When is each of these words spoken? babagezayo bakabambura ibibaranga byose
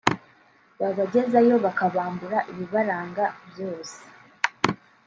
babagezayo 0.79 1.55
bakabambura 1.65 2.37
ibibaranga 2.51 3.25
byose 3.49 3.99